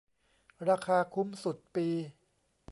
[0.69, 1.87] ราคาคุ้มสุด ปี